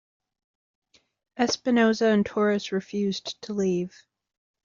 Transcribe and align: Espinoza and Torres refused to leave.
Espinoza 1.37 2.11
and 2.11 2.25
Torres 2.25 2.71
refused 2.71 3.39
to 3.43 3.53
leave. 3.53 3.93